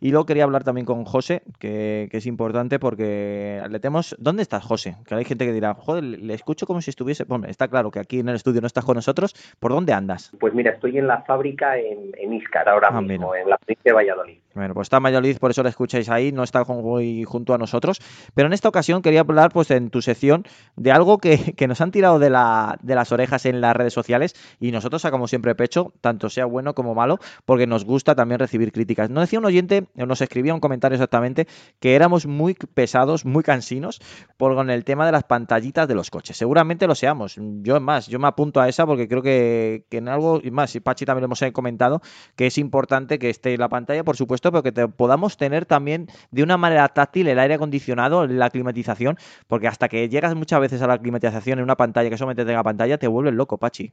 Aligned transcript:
Y 0.00 0.10
luego 0.10 0.26
quería 0.26 0.44
hablar 0.44 0.64
también 0.64 0.86
con 0.86 1.04
José, 1.04 1.42
que, 1.58 2.08
es 2.10 2.26
importante 2.26 2.78
porque 2.78 3.62
le 3.68 3.80
tenemos... 3.80 4.16
¿Dónde 4.18 4.42
estás, 4.42 4.64
José? 4.64 4.96
Que 5.06 5.14
hay 5.14 5.24
gente 5.24 5.44
que 5.44 5.52
dirá, 5.52 5.74
joder, 5.74 6.02
le 6.04 6.34
escucho 6.34 6.66
como 6.66 6.80
si 6.80 6.90
estuviese... 6.90 7.24
Bueno, 7.24 7.46
está 7.46 7.68
claro 7.68 7.90
que 7.90 7.98
aquí 7.98 8.20
en 8.20 8.28
el 8.28 8.36
estudio 8.36 8.60
no 8.60 8.66
estás 8.66 8.84
con 8.84 8.96
nosotros. 8.96 9.34
¿Por 9.60 9.72
dónde 9.72 9.92
andas? 9.92 10.32
Pues 10.38 10.54
mira, 10.54 10.72
estoy 10.72 10.98
en 10.98 11.06
la 11.06 11.22
fábrica 11.22 11.78
en, 11.78 12.12
en 12.18 12.32
Iscar 12.32 12.68
ahora 12.68 12.88
ah, 12.90 13.00
mismo, 13.00 13.34
en 13.34 13.48
la 13.48 13.58
provincia 13.58 13.90
de 13.90 13.92
Valladolid. 13.92 14.38
Bueno, 14.56 14.72
pues 14.72 14.86
está 14.86 14.96
en 14.96 15.02
Valladolid, 15.02 15.36
por 15.36 15.50
eso 15.50 15.62
la 15.62 15.68
escucháis 15.68 16.08
ahí, 16.08 16.32
no 16.32 16.42
está 16.42 16.64
muy 16.64 17.24
junto 17.24 17.52
a 17.52 17.58
nosotros. 17.58 18.00
Pero 18.34 18.46
en 18.46 18.54
esta 18.54 18.70
ocasión 18.70 19.02
quería 19.02 19.20
hablar, 19.20 19.52
pues 19.52 19.70
en 19.70 19.90
tu 19.90 20.00
sección, 20.00 20.44
de 20.76 20.92
algo 20.92 21.18
que, 21.18 21.52
que 21.56 21.68
nos 21.68 21.82
han 21.82 21.90
tirado 21.90 22.18
de, 22.18 22.30
la, 22.30 22.78
de 22.82 22.94
las 22.94 23.12
orejas 23.12 23.44
en 23.44 23.60
las 23.60 23.76
redes 23.76 23.92
sociales 23.92 24.34
y 24.58 24.72
nosotros 24.72 25.02
sacamos 25.02 25.28
siempre 25.28 25.54
pecho, 25.54 25.92
tanto 26.00 26.30
sea 26.30 26.46
bueno 26.46 26.74
como 26.74 26.94
malo, 26.94 27.18
porque 27.44 27.66
nos 27.66 27.84
gusta 27.84 28.14
también 28.14 28.38
recibir 28.38 28.72
críticas. 28.72 29.10
No 29.10 29.20
decía 29.20 29.38
un 29.38 29.44
oyente, 29.44 29.88
nos 29.94 30.22
escribía 30.22 30.54
un 30.54 30.60
comentario 30.60 30.96
exactamente, 30.96 31.46
que 31.78 31.94
éramos 31.94 32.24
muy 32.26 32.54
pesados, 32.54 33.26
muy 33.26 33.42
cansinos 33.42 34.00
por 34.38 34.54
con 34.54 34.70
el 34.70 34.84
tema 34.84 35.04
de 35.04 35.12
las 35.12 35.24
pantallitas 35.24 35.86
de 35.86 35.94
los 35.94 36.10
coches. 36.10 36.34
Seguramente 36.34 36.86
lo 36.86 36.94
seamos. 36.94 37.36
Yo 37.60 37.78
más, 37.78 38.06
yo 38.06 38.18
me 38.18 38.26
apunto 38.26 38.62
a 38.62 38.70
esa 38.70 38.86
porque 38.86 39.06
creo 39.06 39.20
que, 39.20 39.84
en 39.90 40.08
algo, 40.08 40.40
y 40.42 40.50
más, 40.50 40.74
y 40.74 40.80
Pachi 40.80 41.04
también 41.04 41.22
lo 41.22 41.26
hemos 41.26 41.44
comentado, 41.52 42.00
que 42.36 42.46
es 42.46 42.56
importante 42.56 43.18
que 43.18 43.28
esté 43.28 43.58
la 43.58 43.68
pantalla, 43.68 44.02
por 44.02 44.16
supuesto, 44.16 44.45
pero 44.50 44.62
que 44.62 44.72
te, 44.72 44.88
podamos 44.88 45.36
tener 45.36 45.66
también 45.66 46.08
de 46.30 46.42
una 46.42 46.56
manera 46.56 46.88
táctil 46.88 47.28
el 47.28 47.38
aire 47.38 47.54
acondicionado, 47.54 48.26
la 48.26 48.50
climatización, 48.50 49.18
porque 49.46 49.68
hasta 49.68 49.88
que 49.88 50.08
llegas 50.08 50.34
muchas 50.34 50.60
veces 50.60 50.82
a 50.82 50.86
la 50.86 50.98
climatización 50.98 51.58
en 51.58 51.64
una 51.64 51.76
pantalla 51.76 52.10
que 52.10 52.16
solamente 52.16 52.44
tenga 52.44 52.62
pantalla, 52.62 52.98
te 52.98 53.06
vuelves 53.06 53.34
loco, 53.34 53.58
Pachi. 53.58 53.92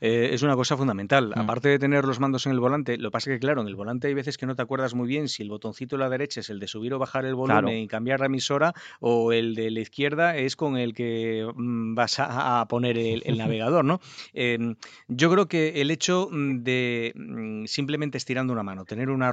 Eh, 0.00 0.30
es 0.32 0.42
una 0.42 0.56
cosa 0.56 0.76
fundamental. 0.76 1.32
Mm. 1.34 1.38
Aparte 1.38 1.68
de 1.68 1.78
tener 1.78 2.04
los 2.04 2.20
mandos 2.20 2.46
en 2.46 2.52
el 2.52 2.60
volante, 2.60 2.96
lo 2.98 3.10
que 3.10 3.12
pasa 3.12 3.30
es 3.30 3.36
que, 3.36 3.40
claro, 3.40 3.62
en 3.62 3.68
el 3.68 3.76
volante 3.76 4.08
hay 4.08 4.14
veces 4.14 4.38
que 4.38 4.46
no 4.46 4.54
te 4.54 4.62
acuerdas 4.62 4.94
muy 4.94 5.08
bien 5.08 5.28
si 5.28 5.42
el 5.42 5.50
botoncito 5.50 5.96
de 5.96 6.00
la 6.00 6.08
derecha 6.08 6.40
es 6.40 6.50
el 6.50 6.60
de 6.60 6.66
subir 6.66 6.94
o 6.94 6.98
bajar 6.98 7.24
el 7.24 7.34
volumen 7.34 7.78
y 7.78 7.88
cambiar 7.88 8.20
la 8.20 8.26
emisora, 8.26 8.72
o 9.00 9.32
el 9.32 9.54
de 9.54 9.70
la 9.70 9.80
izquierda 9.80 10.36
es 10.36 10.56
con 10.56 10.76
el 10.76 10.94
que 10.94 11.46
mm, 11.54 11.94
vas 11.94 12.16
a, 12.18 12.66
poner 12.68 12.98
el, 12.98 13.38
navegador, 13.38 13.84
¿no? 13.84 14.00
Em, 14.34 14.76
yo 15.08 15.30
creo 15.30 15.46
que 15.46 15.80
el 15.80 15.90
hecho 15.90 16.28
de 16.32 17.12
mm, 17.14 17.64
simplemente 17.66 18.18
estirando 18.18 18.52
una 18.52 18.62
mano, 18.62 18.84
tener 18.84 19.10
una 19.10 19.30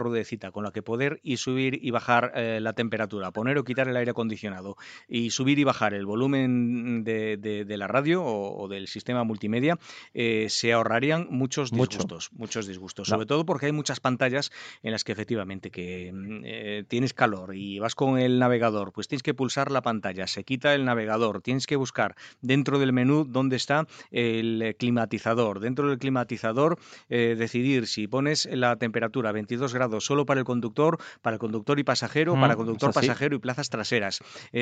con 0.52 0.64
la 0.64 0.72
que 0.72 0.82
poder 0.82 1.20
y 1.24 1.38
subir 1.38 1.80
y 1.82 1.92
bajar 1.92 2.32
eh, 2.36 2.60
la 2.62 2.74
temperatura, 2.74 3.32
poner 3.32 3.58
o 3.58 3.64
quitar 3.64 3.88
el 3.88 3.98
aire 3.98 4.12
acondicionado 4.12 4.78
y 5.08 5.32
subir 5.32 5.60
y 5.60 5.64
bajar 5.64 5.94
el 5.94 6.06
volumen 6.06 7.04
de, 7.04 7.66
la 7.68 7.88
radio 7.88 8.24
o, 8.24 8.68
del 8.68 8.88
sistema 8.88 9.24
multimedia, 9.24 9.78
eh, 10.14 10.48
se 10.50 10.74
ahorrarían 10.74 11.28
muchos 11.30 11.72
disgustos, 11.72 12.32
muchos 12.34 12.68
disgustos, 12.68 13.08
sobre 13.08 13.26
todo 13.26 13.46
porque 13.46 13.68
hay 13.68 13.72
muchas 13.72 14.00
pantallas 14.00 14.52
en 14.84 14.92
las 14.92 15.04
que 15.04 15.12
efectivamente 15.12 15.72
que 15.72 16.12
mm, 16.14 16.42
eh, 16.44 16.84
tienes 16.88 17.14
calor 17.14 17.56
y 17.56 17.80
vas 17.80 17.96
con 17.96 18.18
el 18.18 18.40
navegador, 18.40 18.92
pues 18.92 19.08
tienes 19.08 19.24
que 19.24 19.34
pulsar 19.34 19.72
la 19.72 19.82
pantalla, 19.82 20.28
se 20.28 20.44
quita 20.44 20.74
el 20.74 20.86
navegador, 20.86 21.42
tienes 21.42 21.68
que 21.68 21.76
buscar 21.76 22.16
dentro 22.42 22.80
del 22.80 22.94
menú 22.94 23.26
dónde 23.26 23.56
está 23.56 23.88
el 24.12 24.76
climatizador, 24.78 25.60
dentro 25.60 25.90
del 25.90 26.00
climatizador 26.00 26.80
decidir 27.10 27.88
si 27.88 28.08
pones 28.08 28.48
la 28.52 28.76
temperatura 28.78 29.32
22 29.32 29.74
grados 29.74 30.06
solo 30.06 30.26
para 30.30 30.40
el 30.42 30.46
conductor, 30.46 31.00
para 31.24 31.34
el 31.34 31.40
conductor 31.40 31.80
y 31.80 31.84
pasajero, 31.84 32.36
para 32.40 32.56
conductor, 32.56 32.94
pasajero 32.94 33.36
y 33.36 33.40
plazas 33.40 33.72
traseras, 33.72 34.20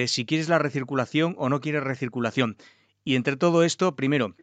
si 0.08 0.26
quieres 0.26 0.48
la 0.48 0.60
recirculación 0.60 1.36
o 1.38 1.50
no 1.50 1.60
quieres 1.60 1.84
recirculación. 1.84 2.56
Y 3.04 3.16
entre 3.16 3.36
todo 3.36 3.64
esto, 3.64 3.98
primero, 3.98 4.34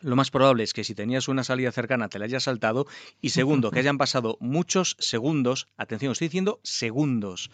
lo 0.00 0.14
más 0.14 0.30
probable 0.30 0.62
es 0.62 0.74
que 0.74 0.84
si 0.84 0.94
tenías 0.94 1.28
una 1.28 1.42
salida 1.42 1.72
cercana 1.72 2.08
te 2.08 2.18
la 2.18 2.26
hayas 2.26 2.44
saltado 2.44 2.86
y 3.22 3.30
segundo, 3.30 3.70
que 3.70 3.78
hayan 3.78 3.96
pasado 3.96 4.36
muchos 4.40 4.96
segundos, 4.98 5.68
atención, 5.78 6.12
estoy 6.12 6.28
diciendo 6.28 6.60
segundos, 6.62 7.50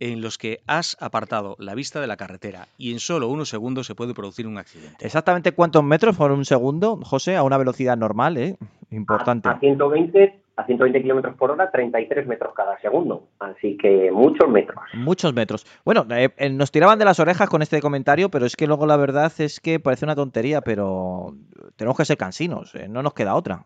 en 0.00 0.20
los 0.20 0.38
que 0.38 0.60
has 0.66 0.96
apartado 1.00 1.56
la 1.58 1.74
vista 1.74 2.00
de 2.00 2.06
la 2.06 2.16
carretera 2.16 2.68
y 2.78 2.92
en 2.92 2.98
solo 2.98 3.28
unos 3.28 3.48
segundos 3.48 3.86
se 3.86 3.94
puede 3.94 4.14
producir 4.14 4.46
un 4.46 4.58
accidente. 4.58 5.04
¿Exactamente 5.04 5.52
cuántos 5.52 5.84
metros 5.84 6.16
por 6.16 6.32
un 6.32 6.44
segundo, 6.44 6.98
José? 7.02 7.36
A 7.36 7.42
una 7.42 7.58
velocidad 7.58 7.96
normal, 7.96 8.36
¿eh? 8.36 8.56
Importante. 8.90 9.48
A, 9.48 9.58
120 9.58 10.43
a 10.56 10.64
120 10.64 11.02
kilómetros 11.02 11.36
por 11.36 11.50
hora, 11.50 11.70
33 11.70 12.26
metros 12.26 12.54
cada 12.54 12.78
segundo. 12.80 13.28
Así 13.40 13.76
que 13.76 14.10
muchos 14.12 14.48
metros. 14.48 14.84
Muchos 14.94 15.34
metros. 15.34 15.66
Bueno, 15.84 16.06
eh, 16.10 16.30
eh, 16.36 16.50
nos 16.50 16.70
tiraban 16.70 16.98
de 16.98 17.04
las 17.04 17.18
orejas 17.18 17.48
con 17.48 17.62
este 17.62 17.80
comentario, 17.80 18.30
pero 18.30 18.46
es 18.46 18.54
que 18.54 18.66
luego 18.66 18.86
la 18.86 18.96
verdad 18.96 19.32
es 19.38 19.60
que 19.60 19.80
parece 19.80 20.04
una 20.04 20.14
tontería, 20.14 20.60
pero 20.60 21.34
tenemos 21.76 21.96
que 21.96 22.04
ser 22.04 22.16
cansinos, 22.16 22.74
eh, 22.74 22.88
no 22.88 23.02
nos 23.02 23.14
queda 23.14 23.34
otra. 23.34 23.64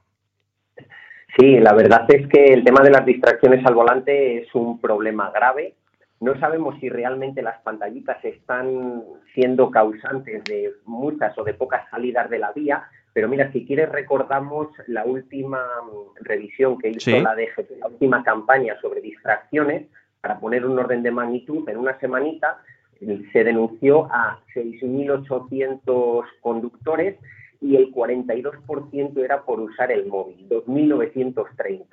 Sí, 1.39 1.59
la 1.61 1.75
verdad 1.75 2.07
es 2.09 2.27
que 2.29 2.53
el 2.53 2.65
tema 2.65 2.83
de 2.83 2.91
las 2.91 3.05
distracciones 3.05 3.65
al 3.65 3.75
volante 3.75 4.43
es 4.43 4.55
un 4.55 4.81
problema 4.81 5.31
grave. 5.31 5.75
No 6.21 6.39
sabemos 6.41 6.75
si 6.81 6.89
realmente 6.89 7.43
las 7.43 7.61
pantallitas 7.61 8.25
están 8.25 9.05
siendo 9.35 9.71
causantes 9.71 10.43
de 10.45 10.73
muchas 10.85 11.37
o 11.39 11.45
de 11.45 11.55
pocas 11.55 11.89
salidas 11.91 12.29
de 12.29 12.41
la 12.41 12.51
vía, 12.53 12.83
pero 13.19 13.27
mira, 13.27 13.51
si 13.51 13.67
quieres 13.67 13.89
recordamos 13.89 14.69
la 14.87 15.05
última 15.05 15.59
mm, 15.59 16.23
revisión 16.23 16.79
que 16.79 16.91
hizo 16.91 17.11
la 17.11 17.35
DGT, 17.35 17.81
la 17.81 17.89
última 17.89 18.23
campaña 18.23 18.81
sobre 18.81 19.01
distracciones, 19.01 19.89
para 20.21 20.39
poner 20.39 20.65
un 20.65 20.79
orden 20.79 21.03
de 21.03 21.11
magnitud, 21.11 21.69
en 21.69 21.79
una 21.79 21.99
semanita 21.99 22.63
se 23.01 23.43
denunció 23.43 24.05
a 24.13 24.39
6.800 24.55 26.27
conductores 26.41 27.19
y 27.61 27.75
el 27.75 27.93
42% 27.93 29.25
era 29.25 29.43
por 29.43 29.59
usar 29.59 29.91
el 29.91 30.07
móvil, 30.07 30.49
2.930. 30.49 31.87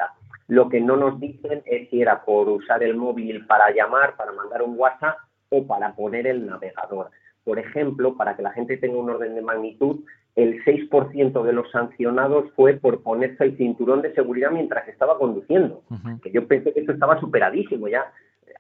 Lo 0.49 0.69
que 0.69 0.79
no 0.79 0.95
nos 0.95 1.19
dicen 1.19 1.63
es 1.65 1.89
si 1.89 2.03
era 2.03 2.23
por 2.23 2.49
usar 2.49 2.83
el 2.83 2.95
móvil 2.95 3.47
para 3.47 3.71
llamar, 3.71 4.15
para 4.15 4.31
mandar 4.31 4.61
un 4.61 4.77
WhatsApp 4.77 5.17
o 5.49 5.65
para 5.65 5.95
poner 5.95 6.27
el 6.27 6.45
navegador. 6.45 7.09
Por 7.43 7.57
ejemplo, 7.57 8.15
para 8.15 8.35
que 8.35 8.43
la 8.43 8.51
gente 8.51 8.77
tenga 8.77 8.99
un 8.99 9.09
orden 9.09 9.33
de 9.33 9.41
magnitud, 9.41 10.01
el 10.35 10.63
6% 10.65 11.43
de 11.43 11.53
los 11.53 11.71
sancionados 11.71 12.51
fue 12.55 12.73
por 12.73 13.01
ponerse 13.01 13.43
el 13.45 13.57
cinturón 13.57 14.01
de 14.01 14.13
seguridad 14.13 14.51
mientras 14.51 14.87
estaba 14.87 15.17
conduciendo. 15.17 15.83
Que 16.21 16.31
yo 16.31 16.47
pensé 16.47 16.73
que 16.73 16.81
esto 16.81 16.91
estaba 16.91 17.19
superadísimo 17.19 17.87
ya. 17.87 18.11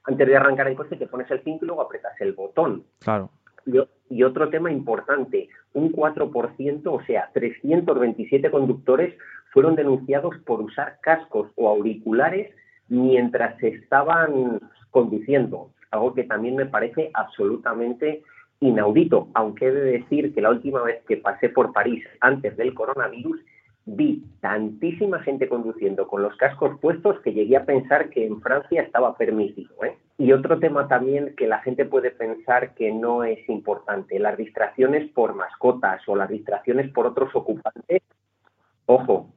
Antes 0.05 0.27
de 0.27 0.37
arrancar 0.37 0.67
el 0.67 0.75
coche 0.75 0.95
te 0.95 1.07
pones 1.07 1.29
el 1.31 1.43
cinturón 1.43 1.65
y 1.65 1.67
luego 1.67 1.81
apretas 1.81 2.13
el 2.21 2.33
botón. 2.33 2.83
Claro. 2.99 3.29
Y, 4.09 4.23
otro 4.23 4.49
tema 4.49 4.71
importante, 4.71 5.49
un 5.73 5.91
4%, 5.91 6.81
o 6.85 7.03
sea, 7.05 7.31
327 7.33 8.51
conductores 8.51 9.15
fueron 9.51 9.75
denunciados 9.75 10.37
por 10.45 10.61
usar 10.61 10.99
cascos 11.01 11.51
o 11.55 11.67
auriculares 11.67 12.53
mientras 12.87 13.61
estaban 13.63 14.61
conduciendo, 14.91 15.71
algo 15.91 16.13
que 16.13 16.23
también 16.23 16.55
me 16.55 16.67
parece 16.67 17.09
absolutamente 17.13 18.23
inaudito, 18.59 19.27
aunque 19.33 19.67
he 19.67 19.71
de 19.71 19.99
decir 19.99 20.33
que 20.33 20.41
la 20.41 20.49
última 20.49 20.81
vez 20.83 21.03
que 21.07 21.17
pasé 21.17 21.49
por 21.49 21.73
París 21.73 22.03
antes 22.21 22.55
del 22.57 22.73
coronavirus, 22.73 23.39
vi 23.85 24.23
tantísima 24.41 25.19
gente 25.19 25.47
conduciendo 25.47 26.07
con 26.07 26.23
los 26.23 26.35
cascos 26.37 26.79
puestos 26.79 27.19
que 27.21 27.33
llegué 27.33 27.55
a 27.55 27.65
pensar 27.65 28.09
que 28.09 28.25
en 28.25 28.41
Francia 28.41 28.81
estaba 28.81 29.15
permitido. 29.15 29.75
¿eh? 29.83 29.95
Y 30.17 30.31
otro 30.31 30.59
tema 30.59 30.87
también 30.87 31.35
que 31.35 31.47
la 31.47 31.59
gente 31.59 31.85
puede 31.85 32.09
pensar 32.11 32.73
que 32.73 32.91
no 32.91 33.23
es 33.23 33.47
importante, 33.47 34.17
las 34.17 34.37
distracciones 34.37 35.11
por 35.11 35.35
mascotas 35.35 36.01
o 36.07 36.15
las 36.15 36.29
distracciones 36.29 36.91
por 36.91 37.05
otros 37.05 37.29
ocupantes. 37.35 38.01
Ojo, 38.87 39.29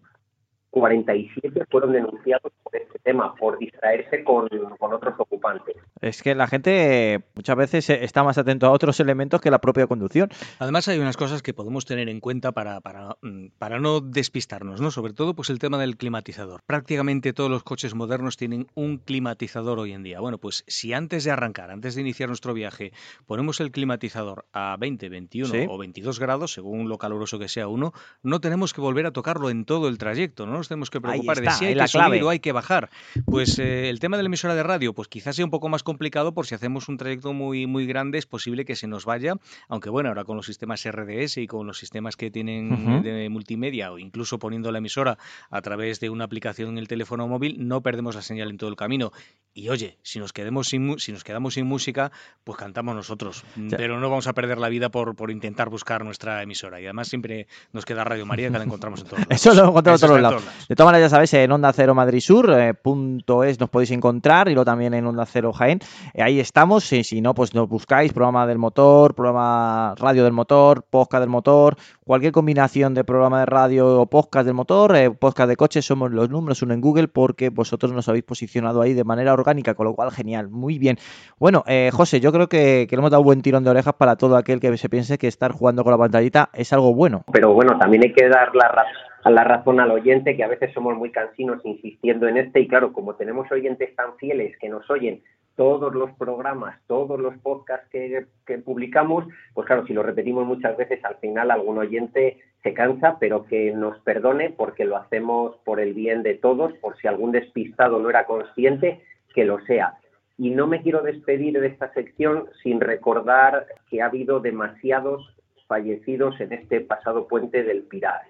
47 0.78 1.64
fueron 1.70 1.92
denunciados 1.92 2.52
por 2.62 2.76
este 2.76 2.98
tema, 3.00 3.34
por 3.34 3.58
distraerse 3.58 4.24
con, 4.24 4.48
otros 4.80 5.14
ocupantes. 5.18 5.76
Es 6.00 6.22
que 6.22 6.34
la 6.34 6.46
gente 6.46 7.20
muchas 7.34 7.56
veces 7.56 7.90
está 7.90 8.22
más 8.24 8.38
atento 8.38 8.66
a 8.66 8.70
otros 8.70 9.00
elementos 9.00 9.40
que 9.40 9.50
la 9.50 9.60
propia 9.60 9.86
conducción. 9.86 10.28
Además 10.58 10.88
hay 10.88 10.98
unas 10.98 11.16
cosas 11.16 11.42
que 11.42 11.54
podemos 11.54 11.84
tener 11.84 12.08
en 12.08 12.20
cuenta 12.20 12.52
para, 12.52 12.80
para, 12.80 13.16
mm, 13.22 13.48
para 13.58 13.78
no 13.78 14.00
despistarnos, 14.00 14.80
¿no? 14.80 14.90
Sobre 14.90 15.12
todo 15.12 15.34
pues 15.34 15.50
el 15.50 15.58
tema 15.58 15.78
del 15.78 15.96
climatizador. 15.96 16.62
Prácticamente 16.66 17.32
todos 17.32 17.50
los 17.50 17.62
coches 17.62 17.94
modernos 17.94 18.36
tienen 18.36 18.66
un 18.74 18.98
climatizador 18.98 19.78
hoy 19.78 19.92
en 19.92 20.02
día. 20.02 20.20
Bueno, 20.20 20.38
pues 20.38 20.64
si 20.66 20.92
antes 20.92 21.24
de 21.24 21.30
arrancar, 21.30 21.70
antes 21.70 21.94
de 21.94 22.00
iniciar 22.02 22.28
nuestro 22.28 22.54
viaje, 22.54 22.92
ponemos 23.26 23.60
el 23.60 23.70
climatizador 23.70 24.46
a 24.52 24.76
20, 24.78 25.08
21 25.08 25.72
o 25.72 25.78
22 25.78 26.18
grados, 26.18 26.52
según 26.52 26.88
lo 26.88 26.98
caluroso 26.98 27.38
que 27.38 27.48
sea 27.48 27.68
uno, 27.68 27.92
no 28.22 28.40
tenemos 28.40 28.72
que 28.72 28.80
volver 28.80 29.06
a 29.06 29.12
tocarlo 29.12 29.50
en 29.50 29.64
todo 29.64 29.88
el 29.88 29.98
trayecto, 29.98 30.46
¿no? 30.46 30.60
Tenemos 30.68 30.90
que 30.90 31.00
preocupar 31.00 31.40
de 31.40 31.50
si 31.50 31.64
hay 31.66 31.74
que 31.74 31.88
subir 31.88 32.22
o 32.22 32.28
hay 32.30 32.40
que 32.40 32.52
bajar. 32.52 32.90
Pues 33.24 33.58
eh, 33.58 33.88
el 33.88 34.00
tema 34.00 34.16
de 34.16 34.22
la 34.22 34.28
emisora 34.28 34.54
de 34.54 34.62
radio, 34.62 34.92
pues 34.94 35.08
quizás 35.08 35.36
sea 35.36 35.44
un 35.44 35.50
poco 35.50 35.68
más 35.68 35.82
complicado 35.82 36.32
por 36.32 36.46
si 36.46 36.54
hacemos 36.54 36.88
un 36.88 36.96
trayecto 36.96 37.32
muy, 37.32 37.66
muy 37.66 37.86
grande, 37.86 38.18
es 38.18 38.26
posible 38.26 38.64
que 38.64 38.76
se 38.76 38.86
nos 38.86 39.04
vaya, 39.04 39.34
aunque 39.68 39.90
bueno, 39.90 40.10
ahora 40.10 40.24
con 40.24 40.36
los 40.36 40.46
sistemas 40.46 40.84
RDS 40.84 41.38
y 41.38 41.46
con 41.46 41.66
los 41.66 41.78
sistemas 41.78 42.16
que 42.16 42.30
tienen 42.30 43.02
de 43.02 43.28
multimedia 43.28 43.92
o 43.92 43.98
incluso 43.98 44.38
poniendo 44.38 44.70
la 44.72 44.78
emisora 44.78 45.18
a 45.50 45.62
través 45.62 46.00
de 46.00 46.10
una 46.10 46.24
aplicación 46.24 46.70
en 46.70 46.78
el 46.78 46.88
teléfono 46.88 47.26
móvil, 47.26 47.66
no 47.66 47.82
perdemos 47.82 48.14
la 48.14 48.22
señal 48.22 48.50
en 48.50 48.58
todo 48.58 48.70
el 48.70 48.76
camino. 48.76 49.12
Y 49.54 49.70
oye, 49.70 49.98
si 50.02 50.18
nos, 50.18 50.32
quedemos 50.32 50.68
sin, 50.68 50.98
si 50.98 51.12
nos 51.12 51.24
quedamos 51.24 51.54
sin 51.54 51.66
música, 51.66 52.12
pues 52.44 52.58
cantamos 52.58 52.94
nosotros. 52.94 53.44
Pero 53.70 53.98
no 53.98 54.08
vamos 54.08 54.26
a 54.26 54.32
perder 54.32 54.58
la 54.58 54.68
vida 54.68 54.88
por, 54.90 55.16
por 55.16 55.30
intentar 55.30 55.68
buscar 55.68 56.04
nuestra 56.04 56.42
emisora. 56.42 56.80
Y 56.80 56.84
además 56.84 57.08
siempre 57.08 57.48
nos 57.72 57.84
queda 57.84 58.04
Radio 58.04 58.26
María, 58.26 58.50
que 58.50 58.58
la 58.58 58.64
encontramos 58.64 59.00
en 59.00 59.06
todos 59.06 59.18
lados. 59.28 59.34
Eso 59.34 59.54
lo 59.54 59.68
encontramos 59.68 60.02
en 60.02 60.08
todos 60.08 60.20
lados. 60.20 60.44
De 60.68 60.74
todas 60.74 60.88
maneras, 60.88 61.10
ya 61.10 61.16
sabéis, 61.16 61.34
en 61.34 61.52
Onda 61.52 61.72
Cero 61.72 61.94
Madrid 61.94 62.20
Sur, 62.20 62.50
eh, 62.50 62.74
punto 62.74 63.44
es, 63.44 63.60
nos 63.60 63.70
podéis 63.70 63.90
encontrar 63.90 64.48
y 64.48 64.54
luego 64.54 64.64
también 64.64 64.94
en 64.94 65.06
Onda 65.06 65.26
Cero 65.26 65.52
Jaén. 65.52 65.80
Eh, 66.14 66.22
ahí 66.22 66.40
estamos, 66.40 66.92
y 66.92 67.04
si 67.04 67.20
no, 67.20 67.34
pues 67.34 67.54
nos 67.54 67.68
buscáis, 67.68 68.12
programa 68.12 68.46
del 68.46 68.58
motor, 68.58 69.14
programa 69.14 69.94
radio 69.98 70.24
del 70.24 70.32
motor, 70.32 70.82
podcast 70.82 71.20
del 71.20 71.30
motor, 71.30 71.76
cualquier 72.04 72.32
combinación 72.32 72.94
de 72.94 73.04
programa 73.04 73.40
de 73.40 73.46
radio 73.46 74.00
o 74.00 74.06
podcast 74.06 74.46
del 74.46 74.54
motor, 74.54 74.96
eh, 74.96 75.10
podcast 75.10 75.48
de 75.48 75.56
coches, 75.56 75.84
somos 75.84 76.10
los 76.10 76.28
números 76.30 76.62
uno 76.62 76.74
en 76.74 76.80
Google 76.80 77.08
porque 77.08 77.50
vosotros 77.50 77.92
nos 77.92 78.08
habéis 78.08 78.24
posicionado 78.24 78.82
ahí 78.82 78.94
de 78.94 79.04
manera 79.04 79.32
orgánica, 79.32 79.74
con 79.74 79.86
lo 79.86 79.94
cual 79.94 80.10
genial, 80.10 80.48
muy 80.48 80.78
bien. 80.78 80.98
Bueno, 81.38 81.64
José, 81.92 82.20
yo 82.20 82.32
creo 82.32 82.48
que, 82.48 82.86
que 82.88 82.96
le 82.96 83.00
hemos 83.00 83.10
dado 83.10 83.22
un 83.22 83.26
buen 83.26 83.42
tirón 83.42 83.64
de 83.64 83.70
orejas 83.70 83.94
para 83.94 84.16
todo 84.16 84.36
aquel 84.36 84.60
que 84.60 84.76
se 84.76 84.88
piense 84.88 85.18
que 85.18 85.28
estar 85.28 85.52
jugando 85.52 85.84
con 85.84 85.92
la 85.92 85.98
pantallita 85.98 86.50
es 86.52 86.72
algo 86.72 86.94
bueno. 86.94 87.24
Pero 87.32 87.52
bueno, 87.52 87.78
también 87.78 88.02
hay 88.04 88.12
que 88.12 88.28
dar 88.28 88.54
la 88.54 88.68
razón 88.68 89.07
la 89.24 89.44
razón 89.44 89.80
al 89.80 89.90
oyente, 89.90 90.36
que 90.36 90.44
a 90.44 90.48
veces 90.48 90.72
somos 90.72 90.96
muy 90.96 91.10
cansinos 91.10 91.60
insistiendo 91.64 92.28
en 92.28 92.38
este, 92.38 92.60
y 92.60 92.68
claro, 92.68 92.92
como 92.92 93.14
tenemos 93.16 93.50
oyentes 93.50 93.94
tan 93.96 94.16
fieles 94.16 94.56
que 94.58 94.68
nos 94.68 94.88
oyen 94.90 95.22
todos 95.56 95.92
los 95.92 96.12
programas, 96.12 96.80
todos 96.86 97.18
los 97.18 97.36
podcasts 97.38 97.88
que, 97.90 98.26
publicamos, 98.58 99.26
pues 99.54 99.66
claro, 99.66 99.84
si 99.86 99.92
lo 99.92 100.04
repetimos 100.04 100.46
muchas 100.46 100.76
veces, 100.76 101.04
al 101.04 101.16
final 101.16 101.50
algún 101.50 101.78
oyente 101.78 102.38
se 102.62 102.72
cansa, 102.72 103.18
pero 103.18 103.44
que 103.44 103.72
nos 103.72 103.98
perdone 104.00 104.50
porque 104.50 104.84
lo 104.84 104.96
hacemos 104.96 105.56
por 105.64 105.80
el 105.80 105.94
bien 105.94 106.22
de 106.22 106.34
todos, 106.34 106.72
por 106.74 106.96
si 106.98 107.08
algún 107.08 107.32
despistado 107.32 107.98
no 107.98 108.08
era 108.08 108.24
consciente, 108.24 109.02
que 109.34 109.44
lo 109.44 109.58
sea. 109.66 109.94
Y 110.36 110.50
no 110.50 110.68
me 110.68 110.80
quiero 110.80 111.02
despedir 111.02 111.60
de 111.60 111.66
esta 111.66 111.92
sección 111.92 112.44
sin 112.62 112.80
recordar 112.80 113.66
que 113.90 114.00
ha 114.00 114.06
habido 114.06 114.38
demasiados 114.38 115.34
fallecidos 115.66 116.40
en 116.40 116.52
este 116.52 116.80
pasado 116.82 117.26
puente 117.26 117.64
del 117.64 117.82
Pilar 117.82 118.22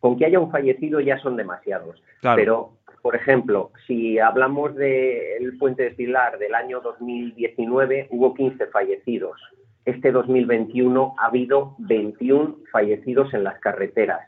con 0.00 0.18
que 0.18 0.26
haya 0.26 0.40
un 0.40 0.50
fallecido 0.50 1.00
ya 1.00 1.18
son 1.18 1.36
demasiados. 1.36 2.02
Pero, 2.34 2.72
por 3.02 3.14
ejemplo, 3.14 3.70
si 3.86 4.18
hablamos 4.18 4.74
del 4.74 5.56
puente 5.58 5.84
de 5.84 5.90
Pilar 5.92 6.38
del 6.38 6.54
año 6.54 6.80
2019, 6.80 8.08
hubo 8.10 8.34
15 8.34 8.66
fallecidos. 8.66 9.40
Este 9.84 10.10
2021 10.10 11.14
ha 11.18 11.26
habido 11.26 11.74
21 11.78 12.56
fallecidos 12.72 13.32
en 13.34 13.44
las 13.44 13.58
carreteras. 13.60 14.20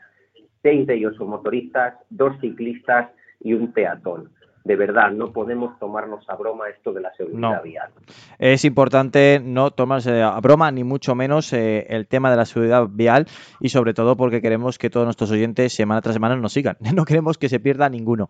Seis 0.61 0.87
de 0.87 0.95
ellos 0.95 1.15
son 1.17 1.29
motoristas, 1.29 1.95
dos 2.09 2.39
ciclistas 2.39 3.11
y 3.39 3.53
un 3.53 3.73
peatón 3.73 4.29
de 4.63 4.75
verdad 4.75 5.11
no 5.11 5.31
podemos 5.31 5.77
tomarnos 5.79 6.27
a 6.29 6.35
broma 6.35 6.69
esto 6.69 6.93
de 6.93 7.01
la 7.01 7.13
seguridad 7.13 7.61
vial. 7.63 7.89
Es 8.39 8.63
importante 8.65 9.41
no 9.43 9.71
tomarse 9.71 10.21
a 10.21 10.39
broma, 10.39 10.71
ni 10.71 10.83
mucho 10.83 11.15
menos 11.15 11.51
eh, 11.53 11.85
el 11.89 12.07
tema 12.07 12.31
de 12.31 12.37
la 12.37 12.45
seguridad 12.45 12.87
vial 12.89 13.27
y 13.59 13.69
sobre 13.69 13.93
todo 13.93 14.15
porque 14.15 14.41
queremos 14.41 14.77
que 14.77 14.89
todos 14.89 15.05
nuestros 15.05 15.31
oyentes 15.31 15.73
semana 15.73 16.01
tras 16.01 16.13
semana 16.13 16.35
nos 16.35 16.53
sigan. 16.53 16.77
No 16.93 17.05
queremos 17.05 17.39
que 17.39 17.49
se 17.49 17.59
pierda 17.59 17.89
ninguno. 17.89 18.29